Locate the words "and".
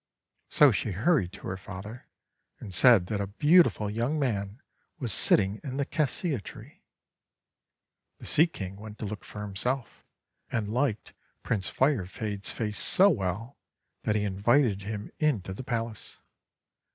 2.59-2.73, 10.51-10.73